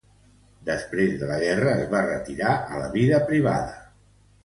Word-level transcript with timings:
Després 0.69 1.13
de 1.19 1.27
la 1.33 1.37
guerra 1.45 1.77
es 1.83 1.93
va 1.93 2.03
retirar 2.09 2.57
a 2.79 2.83
la 2.83 2.91
vida 2.99 3.25
privada. 3.33 3.81